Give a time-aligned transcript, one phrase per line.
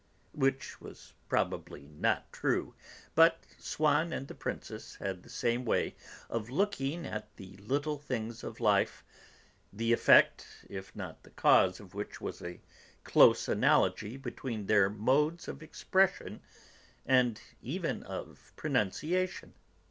[0.33, 2.73] Which was probably not true.
[3.13, 5.93] But Swann and the Princess had the same way
[6.27, 9.03] of looking at the little things of life
[9.71, 12.59] the effect, if not the cause of which was a
[13.03, 16.41] close analogy between their modes of expression
[17.05, 19.53] and even of pronunciation.